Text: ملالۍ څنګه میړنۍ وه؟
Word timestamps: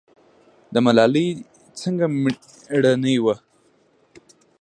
ملالۍ 0.85 1.27
څنګه 1.79 2.05
میړنۍ 2.71 3.17
وه؟ 3.23 3.35